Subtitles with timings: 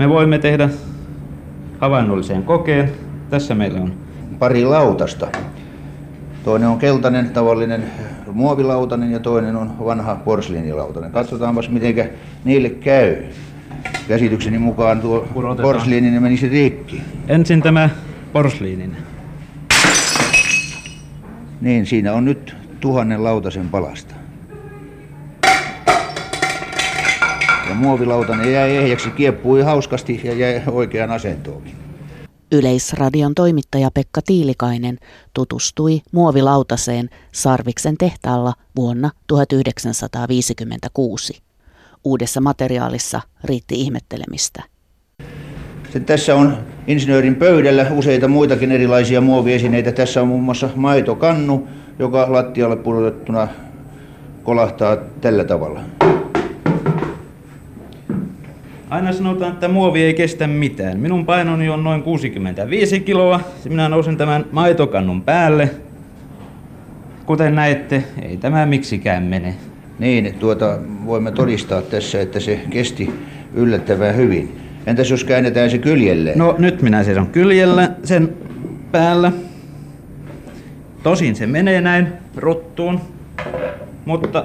[0.00, 0.68] Me voimme tehdä
[1.78, 2.92] havainnollisen kokeen.
[3.30, 3.92] Tässä meillä on
[4.38, 5.28] pari lautasta.
[6.44, 7.84] Toinen on keltainen tavallinen
[8.32, 11.10] muovilautanen ja toinen on vanha porsliinilautanen.
[11.12, 12.10] Katsotaanpas miten
[12.44, 13.16] niille käy.
[14.08, 15.28] Käsitykseni mukaan tuo
[15.62, 17.02] porsliininen menisi rikki.
[17.28, 17.90] Ensin tämä
[18.32, 18.96] porsliininen.
[21.60, 24.19] Niin, siinä on nyt tuhannen lautasen palasta.
[27.70, 31.74] Ja muovilautanen jäi ehjäksi, kieppui hauskasti ja jäi oikeaan asentoonkin.
[32.52, 34.98] Yleisradion toimittaja Pekka Tiilikainen
[35.34, 41.42] tutustui muovilautaseen Sarviksen tehtaalla vuonna 1956.
[42.04, 44.62] Uudessa materiaalissa riitti ihmettelemistä.
[45.82, 49.92] Sitten tässä on insinöörin pöydällä useita muitakin erilaisia muoviesineitä.
[49.92, 53.48] Tässä on muun muassa maitokannu, joka lattialle pudotettuna
[54.42, 55.80] kolahtaa tällä tavalla.
[58.90, 61.00] Aina sanotaan, että muovi ei kestä mitään.
[61.00, 63.40] Minun painoni on noin 65 kiloa.
[63.68, 65.70] Minä nousen tämän maitokannun päälle.
[67.26, 69.54] Kuten näette, ei tämä miksikään mene.
[69.98, 73.10] Niin, tuota, voimme todistaa tässä, että se kesti
[73.54, 74.60] yllättävän hyvin.
[74.86, 76.32] Entäs jos käännetään se kyljelle?
[76.36, 78.32] No nyt minä seison kyljellä sen
[78.92, 79.32] päällä.
[81.02, 83.00] Tosin se menee näin ruttuun,
[84.04, 84.44] mutta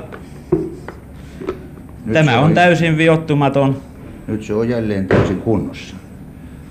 [2.05, 3.77] nyt tämä on täysin viottumaton.
[4.27, 5.95] Nyt se on jälleen täysin kunnossa.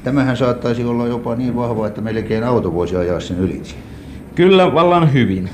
[0.05, 3.75] Tämähän saattaisi olla jopa niin vahva, että melkein auto voisi ajaa sen ylitse.
[4.35, 5.51] Kyllä, vallan hyvin.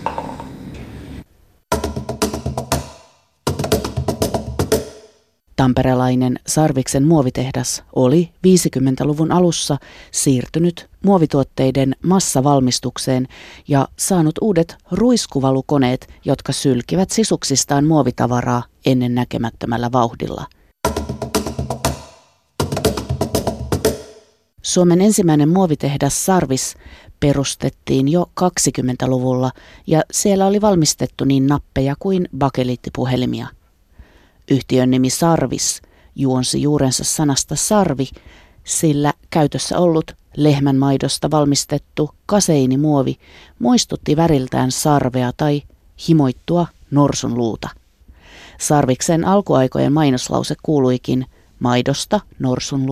[5.56, 9.76] Tamperelainen Sarviksen muovitehdas oli 50-luvun alussa
[10.10, 13.26] siirtynyt muovituotteiden massavalmistukseen
[13.68, 20.44] ja saanut uudet ruiskuvalukoneet, jotka sylkivät sisuksistaan muovitavaraa ennen näkemättömällä vauhdilla.
[24.70, 26.74] Suomen ensimmäinen muovitehdas Sarvis
[27.20, 29.50] perustettiin jo 20-luvulla
[29.86, 33.46] ja siellä oli valmistettu niin nappeja kuin bakeliittipuhelimia–
[34.50, 35.82] Yhtiön nimi Sarvis
[36.16, 38.08] juonsi juurensa sanasta sarvi,
[38.64, 43.16] sillä käytössä ollut lehmänmaidosta valmistettu kaseinimuovi
[43.58, 45.62] muistutti väriltään sarvea tai
[46.08, 47.68] himoittua norsun luuta.
[48.60, 51.26] Sarviksen alkuaikojen mainoslause kuuluikin
[51.60, 52.86] maidosta norsun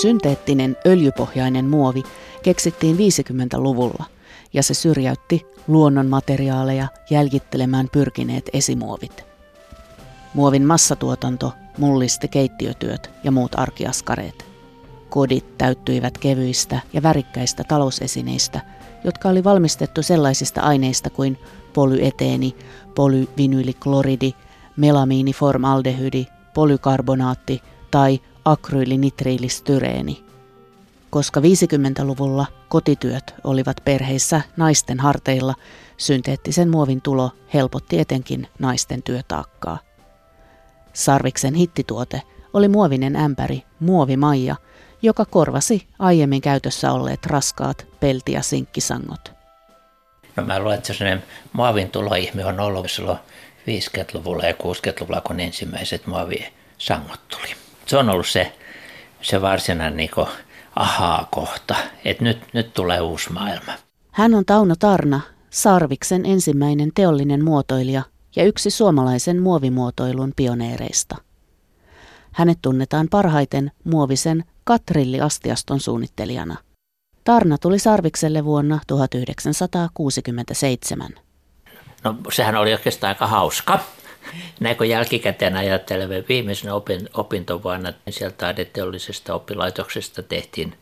[0.00, 2.02] Synteettinen öljypohjainen muovi
[2.42, 4.04] keksittiin 50-luvulla
[4.52, 9.24] ja se syrjäytti luonnonmateriaaleja jäljittelemään pyrkineet esimuovit.
[10.34, 14.46] Muovin massatuotanto mullisti keittiötyöt ja muut arkiaskareet.
[15.08, 18.60] Kodit täyttyivät kevyistä ja värikkäistä talousesineistä,
[19.04, 21.38] jotka oli valmistettu sellaisista aineista kuin
[21.72, 22.56] polyeteeni,
[22.94, 24.32] polyvinyylikloridi,
[24.76, 30.24] melamiiniformaldehydi, polykarbonaatti tai akryylinitриilistyreeni.
[31.10, 35.54] Koska 50-luvulla kotityöt olivat perheissä naisten harteilla,
[35.96, 39.78] synteettisen muovin tulo helpotti etenkin naisten työtaakkaa.
[40.92, 42.22] Sarviksen hittituote
[42.52, 44.56] oli muovinen ämpäri, muovimaija,
[45.02, 49.32] joka korvasi aiemmin käytössä olleet raskaat pelti- ja sinkkisangot.
[50.36, 53.18] No mä luulen, että sellainen muovin tuloihme on ollut silloin
[53.66, 57.54] 50-luvulla ja 60-luvulla, kun ensimmäiset muovisangot tuli
[57.90, 58.52] se on ollut se,
[59.22, 60.10] se varsinainen niin
[60.76, 63.72] ahaa-kohta, että nyt, nyt tulee uusi maailma.
[64.10, 65.20] Hän on Tauno Tarna,
[65.50, 68.02] Sarviksen ensimmäinen teollinen muotoilija
[68.36, 71.16] ja yksi suomalaisen muovimuotoilun pioneereista.
[72.32, 76.56] Hänet tunnetaan parhaiten muovisen katrilliastiaston suunnittelijana.
[77.24, 81.10] Tarna tuli Sarvikselle vuonna 1967.
[82.04, 83.78] No sehän oli oikeastaan aika hauska.
[84.60, 90.74] Näin kun jälkikäteen ajattelemme viimeisenä opin, opintovuonna sieltä taideteollisesta oppilaitoksesta tehtiin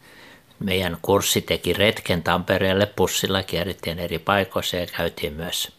[0.59, 5.73] meidän kurssi teki retken Tampereelle pussilla, kierrettiin eri paikoissa ja käytiin myös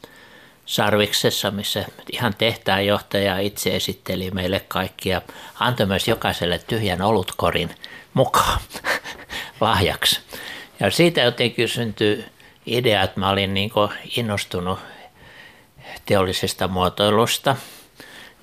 [0.66, 5.22] Sarviksessa, missä ihan tehtäänjohtaja itse esitteli meille kaikkia,
[5.60, 7.70] antoi myös jokaiselle tyhjän olutkorin
[8.14, 8.60] mukaan
[9.62, 10.20] lahjaksi.
[10.80, 12.26] Ja siitä jotenkin syntyi
[12.66, 13.72] idea, että mä olin niin
[14.18, 14.80] innostunut
[16.10, 17.56] teollisesta muotoilusta.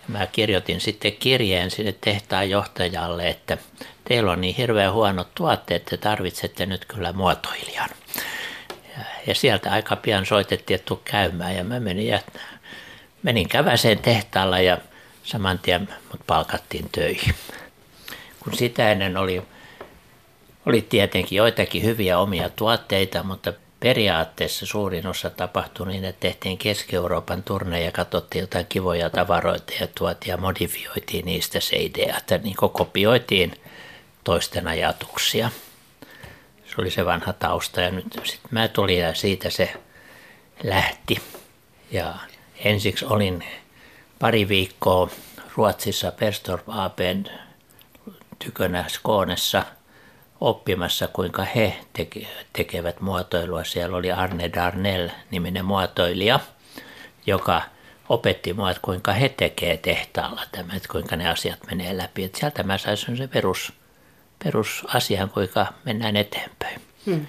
[0.09, 3.59] Mä kirjoitin sitten kirjeen sinne tehtaan johtajalle, että
[4.05, 7.89] teillä on niin hirveän huonot tuotteet, että tarvitsette nyt kyllä muotoilijan.
[9.27, 12.21] Ja sieltä aika pian soitettiin, että käymään ja mä menin, ja
[13.23, 14.79] menin käväseen tehtaalla ja
[15.23, 17.35] saman tien mut palkattiin töihin.
[18.41, 19.43] Kun sitä ennen oli,
[20.67, 23.53] oli tietenkin joitakin hyviä omia tuotteita, mutta
[23.87, 29.87] periaatteessa suurin osa tapahtui niin, että tehtiin Keski-Euroopan turne ja katsottiin jotain kivoja tavaroita ja
[29.99, 33.53] tuotiin ja modifioitiin niistä se idea, että niin kopioitiin
[34.25, 35.51] toisten ajatuksia.
[36.65, 39.73] Se oli se vanha tausta ja nyt sitten mä tulin ja siitä se
[40.63, 41.23] lähti.
[41.91, 42.15] Ja
[42.65, 43.45] ensiksi olin
[44.19, 45.11] pari viikkoa
[45.57, 47.25] Ruotsissa Perstorp ABn
[48.39, 49.63] tykönä Skoonessa
[50.41, 53.65] oppimassa, kuinka he teke, tekevät muotoilua.
[53.65, 56.41] Siellä oli Arne Darnell niminen muotoilija,
[57.27, 57.63] joka
[58.09, 62.25] opetti mua, että kuinka he tekee tehtaalla tämä, että kuinka ne asiat menee läpi.
[62.25, 63.73] Että sieltä mä sain se perus,
[64.45, 66.81] perusasian, kuinka mennään eteenpäin.
[67.07, 67.27] Hmm.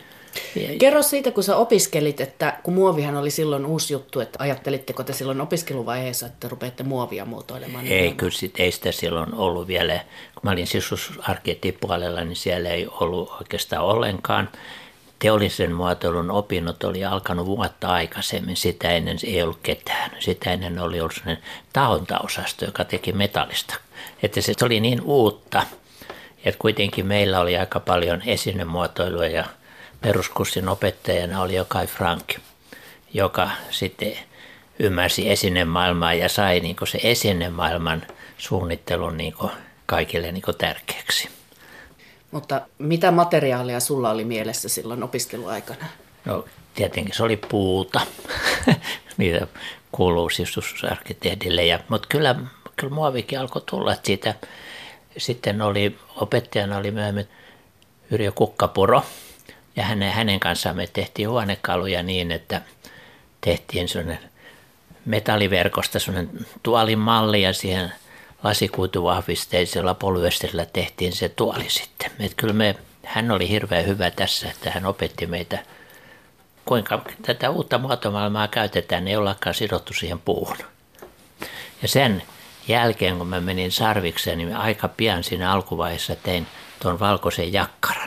[0.79, 5.13] Kerro siitä, kun sä opiskelit, että kun muovihan oli silloin uusi juttu, että ajattelitteko te
[5.13, 7.87] silloin opiskeluvaiheessa, että rupeatte muovia muotoilemaan?
[7.87, 9.93] Ei, kyllä sit, ei sitä silloin ollut vielä.
[10.33, 14.49] Kun mä olin sisusarkkitippualella, niin siellä ei ollut oikeastaan ollenkaan.
[15.19, 20.11] Teollisen muotoilun opinnot oli alkanut vuotta aikaisemmin, sitä ennen ei ollut ketään.
[20.19, 21.43] Sitä ennen oli ollut sellainen
[21.73, 23.75] tahontaosasto, joka teki metallista.
[24.23, 25.63] Että se oli niin uutta,
[26.45, 29.45] että kuitenkin meillä oli aika paljon esinemuotoilua ja
[30.01, 32.35] peruskurssin opettajana oli jo Kai Frank,
[33.13, 34.13] joka sitten
[34.79, 38.07] ymmärsi esinemaailmaa ja sai niin se esinemaailman
[38.37, 39.33] suunnittelun niin
[39.85, 41.29] kaikille niin tärkeäksi.
[42.31, 45.85] Mutta mitä materiaalia sulla oli mielessä silloin opiskeluaikana?
[46.25, 46.45] No
[46.75, 48.01] tietenkin se oli puuta,
[49.17, 49.47] mitä
[49.91, 51.65] kuuluu sisustusarkkitehdille.
[51.65, 52.35] Ja, mutta kyllä,
[52.75, 54.35] kyllä muovikin alkoi tulla että siitä.
[55.17, 57.27] Sitten oli, opettajana oli myöhemmin
[58.11, 59.03] Yrjö Kukkapuro,
[59.77, 62.61] ja hänen, hänen kanssaan me tehtiin huonekaluja niin, että
[63.41, 64.19] tehtiin sellainen
[65.05, 67.93] metalliverkosta sellainen tuolin malli ja siihen
[68.43, 72.11] lasikuituvahvisteisella polyesterillä tehtiin se tuoli sitten.
[72.19, 72.75] Et kyllä me,
[73.05, 75.59] hän oli hirveän hyvä tässä, että hän opetti meitä,
[76.65, 80.57] kuinka tätä uutta muotomaailmaa käytetään, ei ollakaan sidottu siihen puuhun.
[81.81, 82.23] Ja sen
[82.67, 86.47] jälkeen, kun mä menin sarvikseen, niin aika pian siinä alkuvaiheessa tein
[86.79, 88.06] tuon valkoisen jakkaran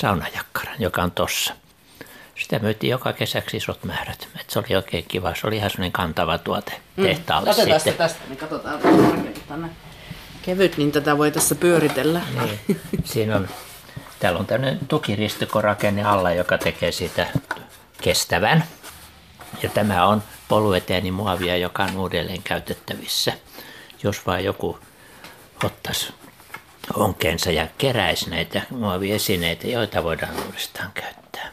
[0.00, 1.54] saunajakkaran, joka on tossa.
[2.34, 4.28] Sitä myytiin joka kesäksi isot määrät.
[4.40, 5.34] Et se oli oikein kiva.
[5.34, 7.04] Se oli ihan sellainen kantava tuote mm.
[7.04, 7.94] tehtaalle Otetaan sitten.
[7.94, 8.80] tästä, niin katsotaan
[9.48, 9.68] tänne
[10.42, 12.20] kevyt, niin tätä voi tässä pyöritellä.
[12.40, 12.80] Niin.
[13.04, 13.48] Siinä on,
[14.20, 17.26] täällä on tämmöinen tukiristikkorakenne alla, joka tekee siitä
[18.02, 18.64] kestävän.
[19.62, 20.22] Ja tämä on
[21.12, 23.32] muovia, joka on uudelleen käytettävissä.
[24.02, 24.78] Jos vain joku
[25.64, 26.14] ottaisi
[26.94, 31.52] onkeensa ja keräisi näitä muoviesineitä, joita voidaan uudestaan käyttää.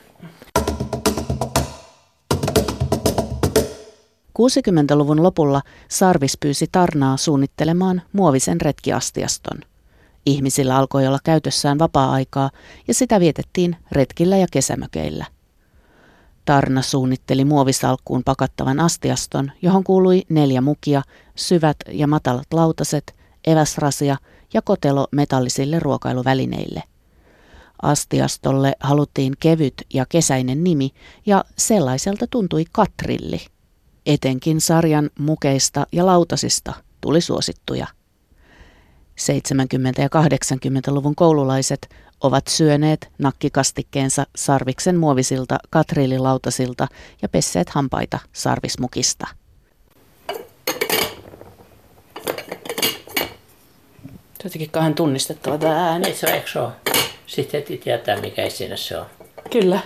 [4.39, 9.59] 60-luvun lopulla Sarvis pyysi Tarnaa suunnittelemaan muovisen retkiastiaston.
[10.25, 12.49] Ihmisillä alkoi olla käytössään vapaa-aikaa
[12.87, 15.25] ja sitä vietettiin retkillä ja kesämökeillä.
[16.45, 21.01] Tarna suunnitteli muovisalkkuun pakattavan astiaston, johon kuului neljä mukia,
[21.35, 23.15] syvät ja matalat lautaset,
[23.47, 24.17] eväsrasia–
[24.53, 26.83] ja kotelo metallisille ruokailuvälineille.
[27.81, 30.91] Astiastolle haluttiin kevyt ja kesäinen nimi
[31.25, 33.41] ja sellaiselta tuntui katrilli.
[34.05, 37.87] Etenkin sarjan mukeista ja lautasista tuli suosittuja.
[39.21, 41.89] 70- ja 80-luvun koululaiset
[42.21, 46.87] ovat syöneet nakkikastikkeensa sarviksen muovisilta katrillilautasilta
[47.21, 49.27] ja pesseet hampaita sarvismukista.
[54.45, 56.07] Jotenkin kauhean tunnistettava tämä ääni.
[56.07, 56.71] Ei se eikö se ole?
[57.27, 59.05] Sitten heti tietää, mikä siinä se on.
[59.51, 59.79] Kyllä.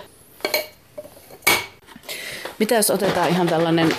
[2.58, 3.96] Mitä jos otetaan ihan tällainen,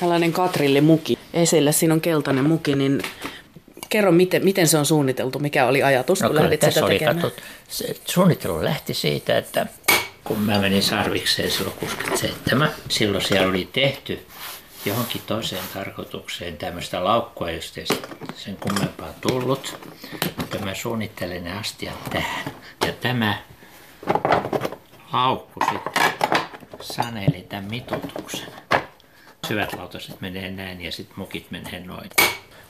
[0.00, 3.02] tällainen katrillimuki esille, siinä on keltainen muki, niin
[3.88, 7.18] kerro, miten, miten se on suunniteltu, mikä oli ajatus, no, kun lähdit sitä oli, tekemään?
[7.18, 9.66] Katsot, se suunnittelu lähti siitä, että
[10.24, 14.26] kun mä menin Sarvikseen silloin 67, silloin siellä oli tehty
[14.84, 17.86] johonkin toiseen tarkoitukseen tämmöistä laukkua, josta ei
[18.36, 19.78] sen kummempaa tullut.
[20.36, 22.44] Mutta mä suunnittelen ne astiat tähän.
[22.86, 23.38] Ja tämä
[25.12, 26.12] laukku sitten
[26.80, 28.48] saneli tämän mitoituksen.
[29.48, 32.10] Syvät lautaset menee näin ja sitten mukit menee noin.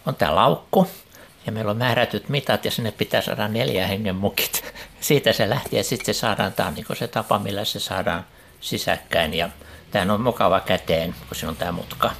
[0.06, 0.88] On tämä laukku
[1.47, 4.75] ja meillä on määrätyt mitat ja sinne pitää saada neljä hengen mukit.
[5.00, 8.26] Siitä se lähti ja sitten se saadaan, tämä on niin se tapa, millä se saadaan
[8.61, 9.49] sisäkkäin ja
[9.95, 12.11] Tämä on mukava käteen, kun se on tämä mutka.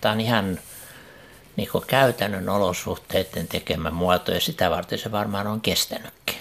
[0.00, 0.58] Tämä on ihan
[1.56, 6.36] niin käytännön olosuhteiden tekemä muoto ja sitä varten se varmaan on kestänytkin.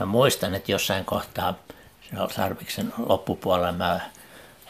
[0.00, 1.54] Mä muistan, että jossain kohtaa
[2.36, 4.00] Sarviksen loppupuolella mä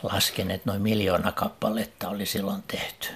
[0.02, 3.09] lasken, että noin miljoona kappaletta oli silloin tehty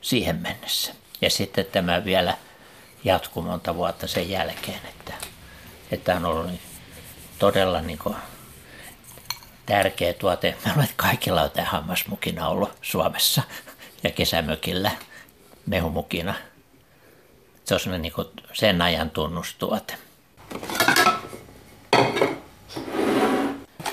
[0.00, 0.92] siihen mennessä.
[1.20, 2.36] Ja sitten tämä vielä
[3.04, 5.12] jatkuu monta vuotta sen jälkeen, että,
[5.90, 6.50] että on ollut
[7.38, 7.98] todella niin
[9.66, 10.56] tärkeä tuote.
[10.64, 13.42] Mä luulen, että kaikilla on tämä hammasmukina ollut Suomessa
[14.02, 14.90] ja kesämökillä
[15.66, 16.34] mehumukina.
[17.64, 18.12] Se on niin
[18.52, 19.94] sen ajan tunnustuote.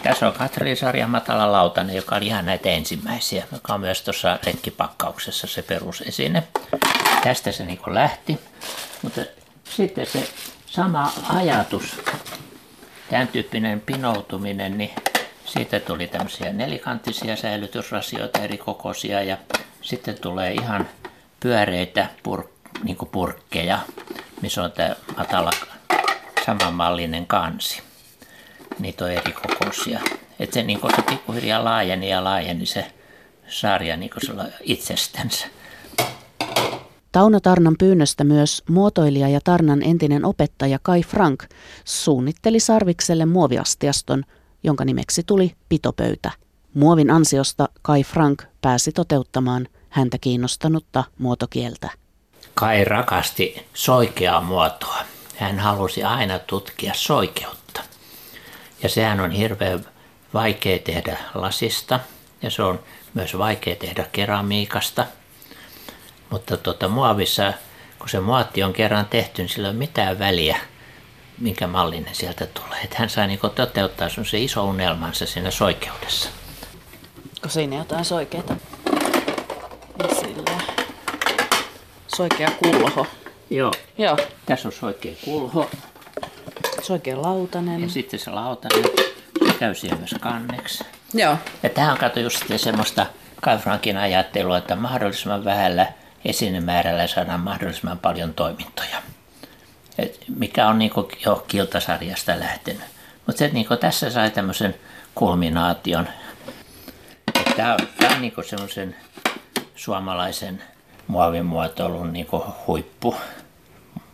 [0.03, 5.47] Tässä on Katri-sarjan matala lautanen, joka oli ihan näitä ensimmäisiä, joka on myös tuossa rekkipakkauksessa
[5.47, 6.43] se perusesine.
[7.23, 8.39] Tästä se niin lähti,
[9.01, 9.21] mutta
[9.63, 10.29] sitten se
[10.65, 12.01] sama ajatus,
[13.09, 14.91] tämän tyyppinen pinoutuminen, niin
[15.45, 19.37] siitä tuli tämmöisiä nelikanttisia säilytysrasioita eri kokoisia ja
[19.81, 20.89] sitten tulee ihan
[21.39, 22.43] pyöreitä pur,
[22.83, 23.79] niin purkkeja,
[24.41, 25.51] missä on tämä matala
[26.45, 27.81] samanmallinen kansi
[28.79, 29.99] niitä on eri kokoisia.
[30.39, 32.85] Että se, niin se pikkuhiljaa laajeni ja laajeni se
[33.47, 34.11] sarja niin
[34.61, 35.47] itsestänsä.
[37.11, 41.43] Tauno Tarnan pyynnöstä myös muotoilija ja Tarnan entinen opettaja Kai Frank
[41.85, 44.23] suunnitteli Sarvikselle muoviastiaston,
[44.63, 46.31] jonka nimeksi tuli pitopöytä.
[46.73, 51.89] Muovin ansiosta Kai Frank pääsi toteuttamaan häntä kiinnostanutta muotokieltä.
[52.53, 54.97] Kai rakasti soikeaa muotoa.
[55.37, 57.81] Hän halusi aina tutkia soikeutta.
[58.83, 59.85] Ja sehän on hirveän
[60.33, 61.99] vaikea tehdä lasista
[62.41, 62.79] ja se on
[63.13, 65.05] myös vaikea tehdä keramiikasta.
[66.29, 67.53] Mutta tuota, muovissa,
[67.99, 70.57] kun se muotti on kerran tehty, niin sillä ei ole mitään väliä,
[71.39, 72.81] minkä mallinen sieltä tulee.
[72.83, 76.29] Että hän sai niin toteuttaa sun se iso unelmansa siinä soikeudessa.
[77.35, 78.55] Onko siinä jotain soikeita?
[80.19, 80.61] Sillä.
[82.15, 83.07] Soikea kulho.
[83.49, 83.71] Joo.
[83.97, 84.17] Joo.
[84.45, 85.69] Tässä on soikea kulho.
[86.81, 87.81] Se oikein lautanen.
[87.81, 88.83] Ja sitten se lautanen,
[89.47, 90.83] se käy siellä myös kanneksi.
[91.13, 91.37] Joo.
[91.63, 93.05] Ja tähän kato just semmoista
[93.41, 95.87] Kai Frankin ajattelua, että mahdollisimman vähällä
[96.25, 99.01] esinemäärällä saadaan mahdollisimman paljon toimintoja.
[100.35, 102.83] Mikä on niinku jo kiltasarjasta lähtenyt.
[103.25, 104.75] Mutta se niinku tässä sai tämmöisen
[105.15, 106.07] kulminaation.
[107.55, 107.77] Tämä
[108.13, 108.95] on niinku semmoisen
[109.75, 110.63] suomalaisen
[111.07, 113.15] muovimuotoilun niinku huippu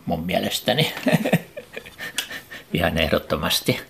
[0.06, 0.94] mun mielestäni.
[2.74, 3.82] ihan ehdottomasti.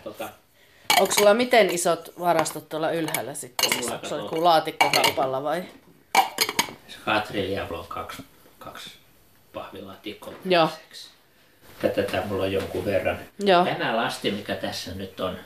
[0.00, 0.28] tota...
[1.00, 3.72] Onko sulla miten isot varastot tuolla ylhäällä sitten?
[3.72, 5.64] Siis onko se joku laatikkokaupalla vai?
[7.04, 8.24] Katrilia on kaksi,
[8.58, 8.90] kaksi
[9.52, 10.32] pahvilaatikkoa.
[10.44, 10.68] Joo.
[11.82, 13.18] Tätä mulla on jonkun verran.
[13.38, 13.64] Joo.
[13.64, 15.38] Tämä lasti, mikä tässä nyt on,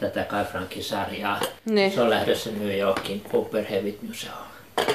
[0.00, 1.40] tätä Kai Frankin sarjaa.
[1.64, 1.92] Niin.
[1.92, 4.34] Se on lähdössä New Yorkin Cooper Heavy Museum.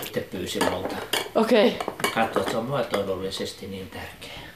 [0.03, 0.95] Sitten pyysi multa.
[1.35, 1.67] Okei.
[1.67, 2.11] Okay.
[2.13, 4.47] Katso, että se on muotoilullisesti niin tärkeä.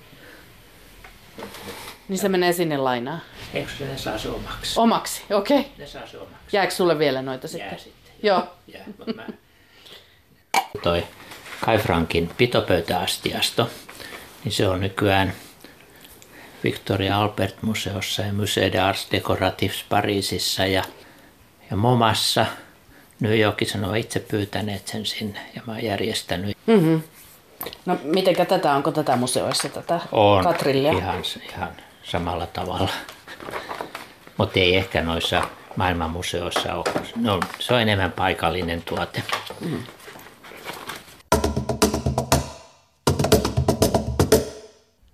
[2.12, 3.22] Niin se menee sinne lainaan?
[3.53, 4.80] Eikö se ne saa se omaksi?
[4.80, 5.60] Omaksi, okei.
[5.60, 5.72] Okay.
[5.77, 6.58] Ne saa se omaksi.
[6.58, 7.68] Jääkö sulle vielä noita sitten?
[7.68, 8.13] Jää sitten.
[8.24, 8.48] Joo.
[8.68, 9.27] Jää, mutta mä...
[10.84, 11.03] Toi
[11.65, 13.70] Kai Frankin pitopöytäastiasto,
[14.44, 15.34] niin se on nykyään
[16.63, 20.84] Victoria Albert museossa ja Musée d'Arts Decoratifs Pariisissa ja,
[21.70, 22.46] ja Momassa.
[23.20, 26.58] New Yorkissa ne on itse pyytäneet sen sinne ja mä oon järjestänyt.
[26.68, 27.01] Mm-hmm.
[27.86, 30.91] No mitenkä tätä, onko tätä museoissa tätä on, katrillia?
[30.91, 31.72] ihan, ihan
[32.03, 32.89] samalla tavalla.
[34.38, 35.41] Mutta ei ehkä noissa
[35.75, 37.05] maailmanmuseoissa ole.
[37.15, 39.24] No, se on enemmän paikallinen tuote.
[39.65, 39.77] Mm.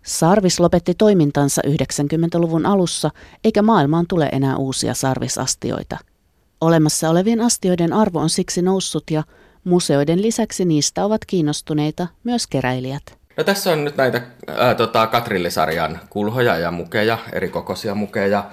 [0.05, 3.09] Sarvis lopetti toimintansa 90-luvun alussa,
[3.43, 5.97] eikä maailmaan tule enää uusia sarvisastioita.
[6.61, 9.23] Olemassa olevien astioiden arvo on siksi noussut ja
[9.63, 13.16] museoiden lisäksi niistä ovat kiinnostuneita myös keräilijät.
[13.37, 18.43] No tässä on nyt näitä ää, tota, Katrillisarjan kulhoja ja mukeja, eri kokoisia mukeja.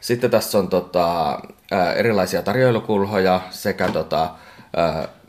[0.00, 1.38] Sitten tässä on tota,
[1.70, 4.30] ää, erilaisia tarjoilukulhoja sekä tota,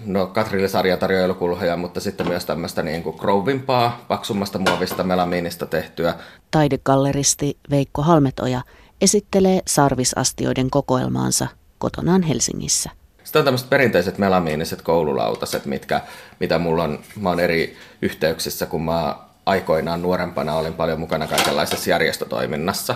[0.05, 6.13] no Katrillisarja tarjoilukulhoja, mutta sitten myös tämmöistä niin kuin krouvimpaa, paksummasta muovista melamiinista tehtyä.
[6.51, 8.61] Taidegalleristi Veikko Halmetoja
[9.01, 11.47] esittelee sarvisastioiden kokoelmaansa
[11.77, 12.98] kotonaan Helsingissä.
[13.29, 16.01] Sitten on tämmöiset perinteiset melamiiniset koululautaset, mitkä,
[16.39, 21.89] mitä mulla on, mä oon eri yhteyksissä, kun mä aikoinaan nuorempana olin paljon mukana kaikenlaisessa
[21.89, 22.95] järjestötoiminnassa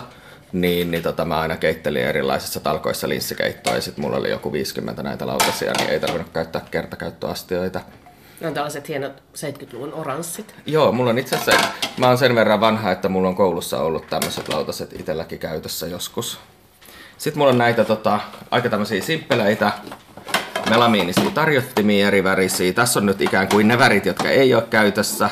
[0.52, 5.02] niin, niin tota, mä aina keittelin erilaisissa talkoissa linssikeittoa ja sitten mulla oli joku 50
[5.02, 7.80] näitä lautasia, niin ei tarvinnut käyttää kertakäyttöastioita.
[8.40, 10.54] Ne on tällaiset hienot 70-luvun oranssit.
[10.66, 14.06] Joo, mulla on itse asiassa, mä oon sen verran vanha, että mulla on koulussa ollut
[14.10, 16.38] tämmöiset lautaset itselläkin käytössä joskus.
[17.18, 19.72] Sitten mulla on näitä tota, aika tämmöisiä simppeleitä
[20.70, 22.72] melamiinisia tarjottimia eri värisiä.
[22.72, 25.30] Tässä on nyt ikään kuin ne värit, jotka ei ole käytössä.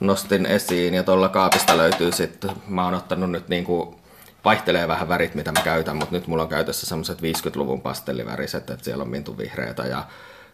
[0.00, 4.00] Nostin esiin ja tuolla kaapista löytyy sitten, mä oon ottanut nyt niinku
[4.44, 8.84] vaihtelee vähän värit, mitä mä käytän, mutta nyt mulla on käytössä semmoiset 50-luvun pastelliväriset, että
[8.84, 10.04] siellä on mintu vihreätä ja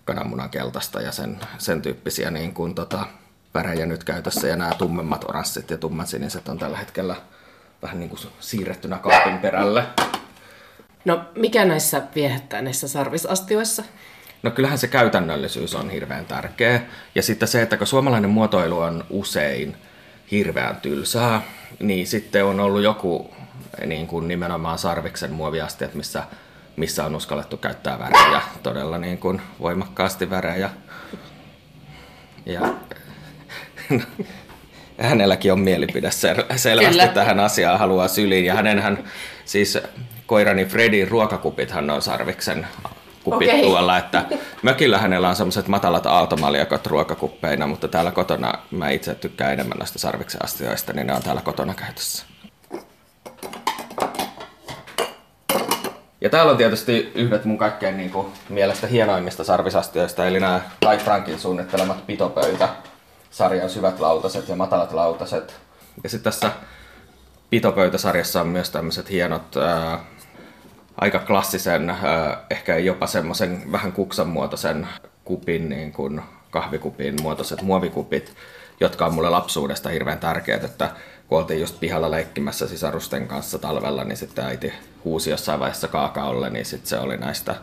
[0.04, 3.06] kananmunan keltaista ja sen, sen tyyppisiä niin kuin, tota,
[3.54, 4.48] värejä nyt käytössä.
[4.48, 7.16] Ja nämä tummemmat oranssit ja tummat siniset on tällä hetkellä
[7.82, 9.84] vähän niin kuin siirrettynä kaapin perälle.
[11.04, 13.82] No mikä näissä viehättää näissä sarvisastioissa?
[14.42, 16.80] No kyllähän se käytännöllisyys on hirveän tärkeä.
[17.14, 19.76] Ja sitten se, että kun suomalainen muotoilu on usein
[20.30, 21.42] hirveän tylsää,
[21.78, 23.34] niin sitten on ollut joku
[23.86, 26.22] niin kuin nimenomaan sarviksen muoviastiat, missä,
[26.76, 30.70] missä on uskallettu käyttää värejä, todella niin kuin voimakkaasti värejä.
[32.46, 32.60] Ja
[35.08, 36.10] hänelläkin on mielipide
[36.56, 37.08] selvästi Kyllä.
[37.08, 38.44] tähän asiaan haluaa syliin.
[38.44, 39.04] Ja hänenhän
[39.44, 39.78] siis
[40.28, 42.66] koirani Fredin ruokakupithan on sarviksen
[43.24, 43.62] kupit okay.
[43.62, 44.24] tuolla, että
[44.62, 49.98] mökillä hänellä on semmoiset matalat aaltomaljakot ruokakuppeina, mutta täällä kotona mä itse tykkään enemmän näistä
[49.98, 52.24] sarviksen astioista, niin ne on täällä kotona käytössä.
[56.20, 60.98] Ja täällä on tietysti yhdet mun kaikkein niin kuin, mielestä hienoimmista sarvisastioista, eli nämä Kai
[60.98, 62.68] Frankin suunnittelemat pitopöytä,
[63.30, 65.56] sarjan syvät lautaset ja matalat lautaset.
[66.02, 66.50] Ja sitten tässä
[67.50, 69.98] pitopöytäsarjassa on myös tämmöiset hienot ää,
[71.00, 71.96] aika klassisen,
[72.50, 74.88] ehkä jopa semmoisen vähän kuksan muotoisen
[75.24, 78.34] kupin, niin kuin kahvikupin muotoiset muovikupit,
[78.80, 80.90] jotka on mulle lapsuudesta hirveän tärkeät, että
[81.28, 84.72] kun oltiin just pihalla leikkimässä sisarusten kanssa talvella, niin sitten äiti
[85.04, 87.54] huusi jossain vaiheessa kaakaolle, niin sitten se oli näistä,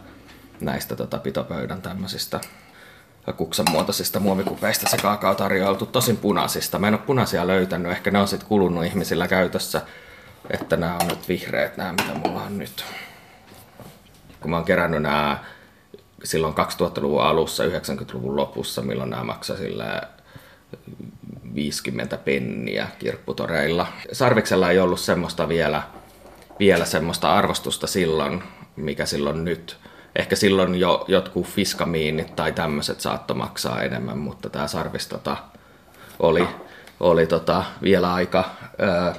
[0.61, 2.39] näistä tota pitopöydän tämmöisistä
[3.37, 6.79] kuksan muotoisista muovikupeista se kaakao tarjoiltu tosin punaisista.
[6.79, 9.81] Mä en ole punaisia löytänyt, ehkä ne on sitten kulunut ihmisillä käytössä,
[10.49, 12.85] että nämä on nyt vihreät, nämä mitä mulla on nyt
[14.45, 15.39] kun mä oon kerännyt nämä
[16.23, 20.01] silloin 2000-luvun alussa, 90-luvun lopussa, milloin nämä maksoi sillä
[21.55, 23.87] 50 penniä kirpputoreilla.
[24.11, 25.83] Sarviksella ei ollut semmoista vielä,
[26.59, 28.43] vielä semmoista arvostusta silloin,
[28.75, 29.77] mikä silloin nyt.
[30.15, 35.37] Ehkä silloin jo jotkut fiskamiinit tai tämmöiset saatto maksaa enemmän, mutta tämä sarvis tota,
[36.19, 36.47] oli,
[36.99, 39.15] oli tota, vielä aika ää,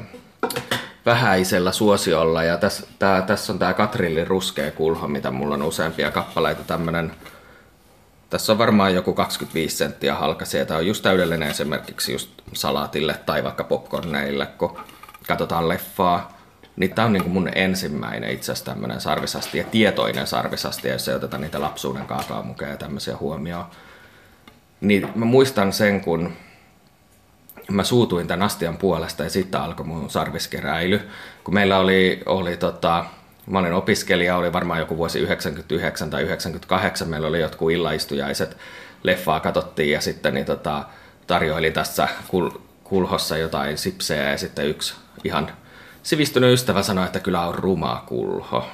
[1.06, 2.42] vähäisellä suosiolla.
[2.42, 6.62] Ja tässä, tää, tässä on tämä Katrillin ruskea kulho, mitä mulla on useampia kappaleita.
[6.62, 7.12] Tämmönen,
[8.30, 10.66] tässä on varmaan joku 25 senttiä halkaisia.
[10.66, 14.78] Tämä on just täydellinen esimerkiksi just salaatille tai vaikka popcorneille, kun
[15.28, 16.36] katsotaan leffaa.
[16.76, 21.14] Niin tämä on niin mun ensimmäinen itse asiassa tämmöinen sarvisasti ja tietoinen sarvisasti, jos ei
[21.14, 23.64] oteta niitä lapsuuden kaakaomukeja ja tämmöisiä huomioon.
[24.80, 26.32] Niin mä muistan sen, kun
[27.70, 31.00] mä suutuin tämän astian puolesta ja sitten alkoi mun sarviskeräily.
[31.44, 33.04] Kun meillä oli, oli tota,
[33.46, 38.56] mä olin opiskelija, oli varmaan joku vuosi 99 tai 98, meillä oli jotkut illaistujaiset,
[39.02, 40.84] leffaa katsottiin ja sitten niin tota,
[41.26, 45.50] tarjoili tässä kul- kulhossa jotain sipsejä ja sitten yksi ihan
[46.02, 48.66] sivistynyt ystävä sanoi, että kyllä on ruma kulho.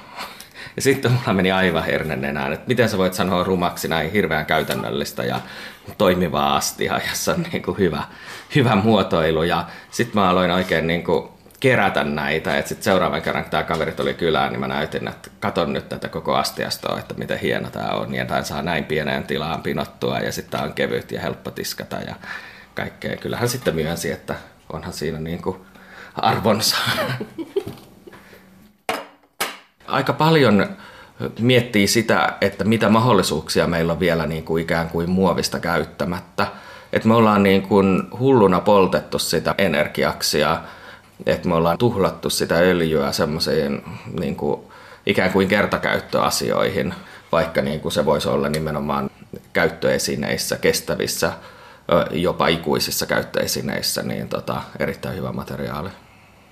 [0.75, 4.45] Ja sitten mulla meni aivan hernen enää, että miten sä voit sanoa rumaksi näin hirveän
[4.45, 5.39] käytännöllistä ja
[5.97, 8.03] toimivaa astia, jossa on niin kuin hyvä,
[8.55, 9.43] hyvä muotoilu.
[9.43, 12.57] Ja sitten mä aloin oikein niin kuin kerätä näitä.
[12.57, 15.89] että Sitten seuraavan kerran, kun tämä kaverit oli kylään, niin mä näytin, että katon nyt
[15.89, 18.15] tätä koko astiastoa, että miten hieno tämä on.
[18.15, 21.95] Ja tämä saa näin pieneen tilaan pinottua ja sitten tämä on kevyt ja helppo tiskata
[21.95, 22.15] ja
[22.75, 23.17] kaikkea.
[23.17, 24.35] Kyllähän sitten myönsi, että
[24.73, 25.57] onhan siinä niin kuin
[26.15, 26.77] arvonsa.
[29.93, 30.67] Aika paljon
[31.39, 36.47] miettii sitä, että mitä mahdollisuuksia meillä on vielä niin kuin ikään kuin muovista käyttämättä.
[36.93, 40.61] Että me ollaan niin kuin hulluna poltettu sitä energiaksi ja
[41.25, 43.83] että me ollaan tuhlattu sitä öljyä semmoisiin
[44.19, 44.61] niin kuin
[45.05, 46.93] ikään kuin kertakäyttöasioihin,
[47.31, 49.09] vaikka niin kuin se voisi olla nimenomaan
[49.53, 51.31] käyttöesineissä, kestävissä,
[52.11, 55.89] jopa ikuisissa käyttöesineissä, niin tota, erittäin hyvä materiaali.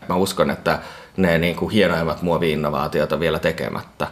[0.10, 0.80] Mä uskon, että
[1.18, 4.08] ne niin kuin hienoimmat muovi-innovaatiot on vielä tekemättä.